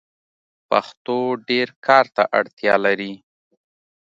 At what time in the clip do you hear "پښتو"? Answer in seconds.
0.69-1.17